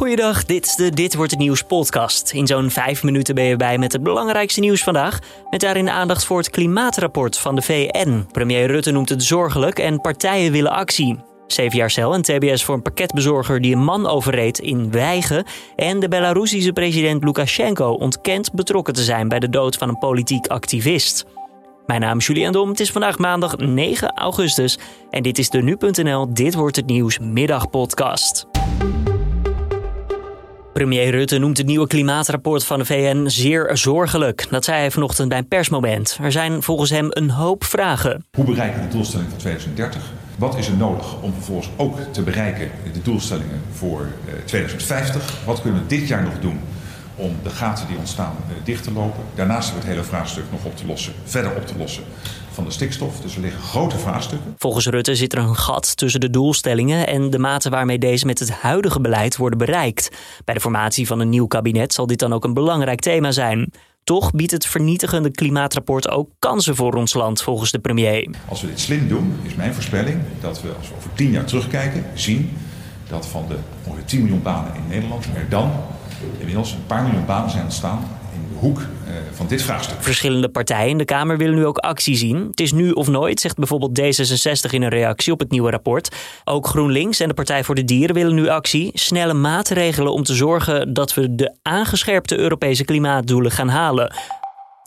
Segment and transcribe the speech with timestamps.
[0.00, 2.32] Goeiedag, dit is de Dit Wordt Het Nieuws podcast.
[2.32, 5.18] In zo'n vijf minuten ben je bij met het belangrijkste nieuws vandaag.
[5.50, 8.26] Met daarin aandacht voor het klimaatrapport van de VN.
[8.32, 11.18] Premier Rutte noemt het zorgelijk en partijen willen actie.
[11.46, 15.44] Zeven jaar cel en TBS voor een pakketbezorger die een man overreed in Wijgen.
[15.76, 20.46] En de Belarussische president Lukashenko ontkent betrokken te zijn bij de dood van een politiek
[20.46, 21.24] activist.
[21.86, 22.68] Mijn naam is Julian Dom.
[22.68, 24.78] Het is vandaag maandag 9 augustus.
[25.10, 28.46] En dit is de Nu.nl Dit Wordt Het Nieuws middagpodcast.
[30.72, 34.46] Premier Rutte noemt het nieuwe klimaatrapport van de VN zeer zorgelijk.
[34.50, 36.18] Dat zei hij vanochtend bij een persmoment.
[36.22, 38.24] Er zijn volgens hem een hoop vragen.
[38.36, 40.02] Hoe bereiken we de doelstelling van 2030?
[40.38, 44.06] Wat is er nodig om vervolgens ook te bereiken de doelstellingen voor
[44.44, 45.22] 2050?
[45.40, 46.60] Eh, Wat kunnen we dit jaar nog doen
[47.20, 49.24] om de gaten die ontstaan eh, dicht te lopen?
[49.34, 52.04] Daarnaast hebben we het hele vraagstuk nog op te lossen, verder op te lossen
[52.52, 53.20] van de stikstof.
[53.20, 54.54] Dus er liggen grote vraagstukken.
[54.58, 58.38] Volgens Rutte zit er een gat tussen de doelstellingen en de mate waarmee deze met
[58.38, 60.10] het huidige beleid worden bereikt.
[60.44, 63.72] Bij de formatie van een nieuw kabinet zal dit dan ook een belangrijk thema zijn.
[64.04, 68.28] Toch biedt het vernietigende klimaatrapport ook kansen voor ons land, volgens de premier.
[68.48, 71.44] Als we dit slim doen, is mijn voorspelling dat we als we over tien jaar
[71.44, 72.50] terugkijken, zien
[73.10, 75.72] dat van de ongeveer 10 miljoen banen in Nederland er dan
[76.38, 78.04] inmiddels een paar miljoen banen zijn ontstaan
[78.60, 80.02] hoek eh, van dit vraagstuk.
[80.02, 82.46] Verschillende partijen in de Kamer willen nu ook actie zien.
[82.50, 86.16] Het is nu of nooit, zegt bijvoorbeeld D66 in een reactie op het nieuwe rapport.
[86.44, 88.90] Ook GroenLinks en de Partij voor de Dieren willen nu actie.
[88.94, 94.14] Snelle maatregelen om te zorgen dat we de aangescherpte Europese klimaatdoelen gaan halen.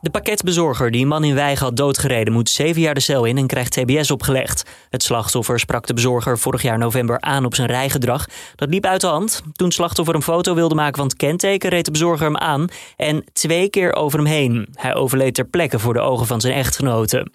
[0.04, 3.38] De pakketbezorger die een man in Wijgen had doodgereden moet zeven jaar de cel in
[3.38, 4.64] en krijgt TBS opgelegd.
[4.90, 8.26] Het slachtoffer sprak de bezorger vorig jaar november aan op zijn rijgedrag.
[8.56, 9.42] Dat liep uit de hand.
[9.54, 12.68] Toen het slachtoffer een foto wilde maken van het kenteken reed de bezorger hem aan
[12.98, 14.68] en twee keer over hem heen.
[14.74, 17.28] Hij overleed ter plekke voor de ogen van zijn echtgenote.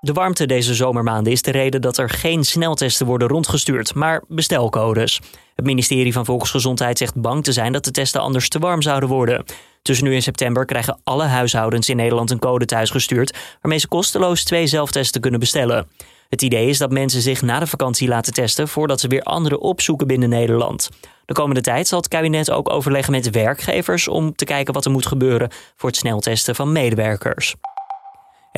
[0.00, 5.20] De warmte deze zomermaanden is de reden dat er geen sneltesten worden rondgestuurd, maar bestelcodes.
[5.54, 9.08] Het ministerie van Volksgezondheid zegt bang te zijn dat de testen anders te warm zouden
[9.08, 9.44] worden.
[9.82, 14.44] Tussen nu en september krijgen alle huishoudens in Nederland een code thuisgestuurd, waarmee ze kosteloos
[14.44, 15.88] twee zelftesten kunnen bestellen.
[16.28, 19.60] Het idee is dat mensen zich na de vakantie laten testen voordat ze weer anderen
[19.60, 20.88] opzoeken binnen Nederland.
[21.24, 24.90] De komende tijd zal het kabinet ook overleggen met werkgevers om te kijken wat er
[24.90, 27.54] moet gebeuren voor het sneltesten van medewerkers.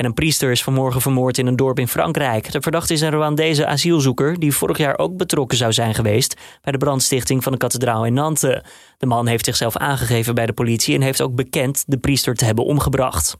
[0.01, 2.51] En een priester is vanmorgen vermoord in een dorp in Frankrijk.
[2.51, 6.71] De verdachte is een Rwandese asielzoeker die vorig jaar ook betrokken zou zijn geweest bij
[6.71, 8.61] de brandstichting van de kathedraal in Nantes.
[8.97, 12.45] De man heeft zichzelf aangegeven bij de politie en heeft ook bekend de priester te
[12.45, 13.35] hebben omgebracht.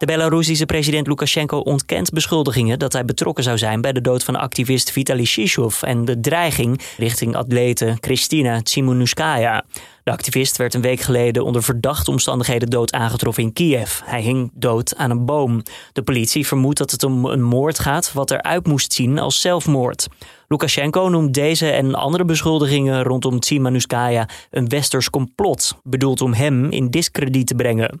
[0.00, 4.36] De Belarussische president Lukashenko ontkent beschuldigingen dat hij betrokken zou zijn bij de dood van
[4.36, 9.64] activist Vitaly Shishov en de dreiging richting atlete Kristina Tsimunuskaya.
[10.04, 14.00] De activist werd een week geleden onder verdachte omstandigheden dood aangetroffen in Kiev.
[14.04, 15.62] Hij hing dood aan een boom.
[15.92, 20.08] De politie vermoedt dat het om een moord gaat wat eruit moest zien als zelfmoord.
[20.48, 26.90] Lukashenko noemt deze en andere beschuldigingen rondom Tsimunuskaya een westers complot, bedoeld om hem in
[26.90, 28.00] discrediet te brengen.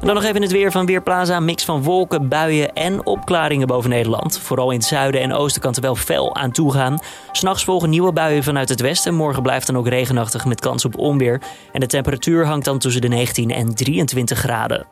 [0.00, 1.40] En dan nog even het weer van Weerplaza.
[1.40, 4.38] Mix van wolken, buien en opklaringen boven Nederland.
[4.38, 6.98] Vooral in het zuiden en oosten kan er wel fel aan toegaan.
[7.32, 9.14] S'nachts volgen nieuwe buien vanuit het westen.
[9.14, 11.42] Morgen blijft dan ook regenachtig met kans op onweer.
[11.72, 14.86] En de temperatuur hangt dan tussen de 19 en 23 graden.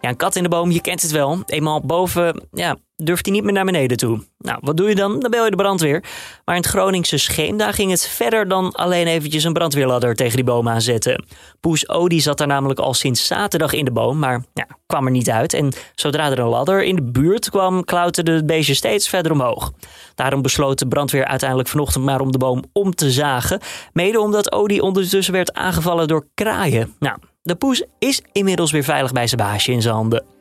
[0.00, 1.42] Ja, een kat in de boom, je kent het wel.
[1.46, 4.24] Eenmaal boven, ja, durft hij niet meer naar beneden toe.
[4.38, 5.20] Nou, wat doe je dan?
[5.20, 6.04] Dan bel je de brandweer.
[6.44, 10.44] Maar in het Groningse Scheemda ging het verder dan alleen eventjes een brandweerladder tegen die
[10.44, 11.24] boom aanzetten.
[11.60, 15.10] Poes Odi zat daar namelijk al sinds zaterdag in de boom, maar ja, kwam er
[15.10, 15.52] niet uit.
[15.52, 19.72] En zodra er een ladder in de buurt kwam, klauterde het beestje steeds verder omhoog.
[20.14, 23.60] Daarom besloot de brandweer uiteindelijk vanochtend maar om de boom om te zagen.
[23.92, 26.94] Mede omdat Odi ondertussen werd aangevallen door kraaien.
[26.98, 30.37] Nou, de poes is inmiddels weer veilig bij zijn baasje in zijn handen.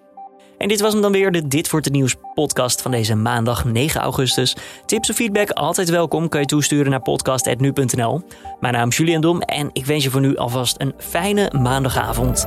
[0.58, 3.66] En dit was hem dan weer, de Dit voor het Nieuws podcast van deze maandag
[3.66, 4.56] 9 augustus.
[4.86, 8.22] Tips of feedback altijd welkom, kan je toesturen naar podcast.nu.nl.
[8.60, 12.46] Mijn naam is Julian Dom en ik wens je voor nu alvast een fijne maandagavond.